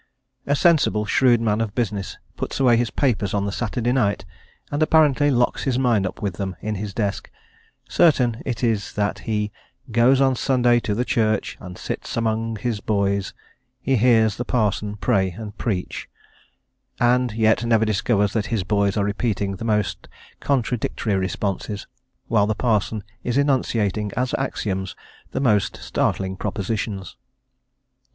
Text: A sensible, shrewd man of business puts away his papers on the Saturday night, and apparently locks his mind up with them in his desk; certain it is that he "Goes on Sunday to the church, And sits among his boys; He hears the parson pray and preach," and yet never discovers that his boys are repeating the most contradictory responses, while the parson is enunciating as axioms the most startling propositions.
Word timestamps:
A 0.47 0.55
sensible, 0.55 1.05
shrewd 1.05 1.39
man 1.41 1.61
of 1.61 1.75
business 1.75 2.17
puts 2.35 2.59
away 2.59 2.75
his 2.75 2.89
papers 2.89 3.35
on 3.35 3.45
the 3.45 3.51
Saturday 3.51 3.91
night, 3.91 4.25
and 4.71 4.81
apparently 4.81 5.29
locks 5.29 5.65
his 5.65 5.77
mind 5.77 6.07
up 6.07 6.23
with 6.23 6.37
them 6.37 6.55
in 6.59 6.73
his 6.73 6.91
desk; 6.91 7.29
certain 7.87 8.41
it 8.43 8.63
is 8.63 8.93
that 8.93 9.19
he 9.29 9.51
"Goes 9.91 10.19
on 10.19 10.35
Sunday 10.35 10.79
to 10.79 10.95
the 10.95 11.05
church, 11.05 11.55
And 11.59 11.77
sits 11.77 12.17
among 12.17 12.55
his 12.55 12.79
boys; 12.79 13.35
He 13.79 13.95
hears 13.95 14.37
the 14.37 14.43
parson 14.43 14.95
pray 14.97 15.29
and 15.33 15.55
preach," 15.59 16.09
and 16.99 17.33
yet 17.33 17.63
never 17.63 17.85
discovers 17.85 18.33
that 18.33 18.47
his 18.47 18.63
boys 18.63 18.97
are 18.97 19.05
repeating 19.05 19.57
the 19.57 19.65
most 19.65 20.07
contradictory 20.39 21.13
responses, 21.13 21.85
while 22.27 22.47
the 22.47 22.55
parson 22.55 23.03
is 23.23 23.37
enunciating 23.37 24.11
as 24.17 24.33
axioms 24.39 24.95
the 25.29 25.39
most 25.39 25.77
startling 25.77 26.37
propositions. 26.37 27.17